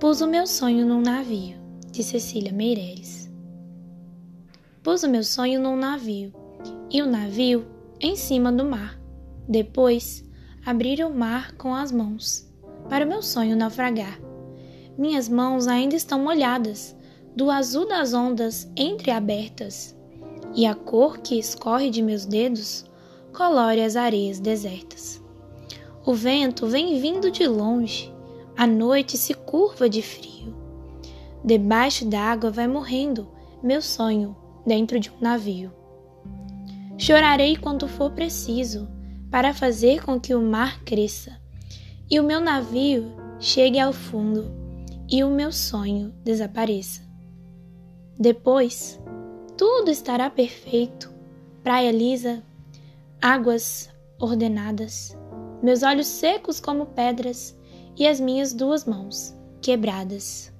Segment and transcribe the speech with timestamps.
[0.00, 1.56] Pus o meu sonho num navio,
[1.90, 3.28] de Cecília Meireles.
[4.80, 6.32] Pus o meu sonho num navio,
[6.88, 7.66] e o navio
[8.00, 8.96] em cima do mar.
[9.48, 10.24] Depois,
[10.64, 12.48] abrir o mar com as mãos,
[12.88, 14.20] para o meu sonho naufragar.
[14.96, 16.94] Minhas mãos ainda estão molhadas,
[17.34, 19.96] do azul das ondas entreabertas,
[20.54, 22.84] e a cor que escorre de meus dedos
[23.32, 25.20] colore as areias desertas.
[26.06, 28.16] O vento vem vindo de longe,
[28.58, 30.52] a noite se curva de frio.
[31.44, 33.28] Debaixo d'água vai morrendo
[33.62, 34.36] meu sonho
[34.66, 35.72] dentro de um navio.
[36.98, 38.88] Chorarei quanto for preciso
[39.30, 41.40] para fazer com que o mar cresça
[42.10, 44.50] e o meu navio chegue ao fundo
[45.08, 47.00] e o meu sonho desapareça.
[48.18, 49.00] Depois,
[49.56, 51.14] tudo estará perfeito.
[51.62, 52.42] Praia lisa,
[53.22, 55.16] águas ordenadas,
[55.62, 57.56] meus olhos secos como pedras
[57.98, 60.52] e as minhas duas mãos quebradas.